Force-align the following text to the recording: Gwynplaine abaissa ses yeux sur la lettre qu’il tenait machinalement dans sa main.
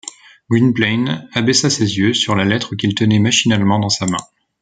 Gwynplaine 0.49 1.29
abaissa 1.35 1.69
ses 1.69 1.95
yeux 1.99 2.15
sur 2.15 2.33
la 2.33 2.43
lettre 2.43 2.75
qu’il 2.75 2.95
tenait 2.95 3.19
machinalement 3.19 3.77
dans 3.77 3.89
sa 3.89 4.07
main. 4.07 4.17